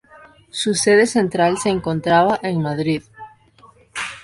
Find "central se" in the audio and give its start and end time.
1.05-1.69